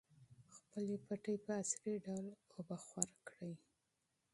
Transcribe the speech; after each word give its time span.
خپلې 0.55 0.95
پټۍ 1.05 1.35
په 1.45 1.51
عصري 1.61 1.95
ډول 2.05 2.25
اوبخور 2.55 3.09
کړئ. 3.27 3.53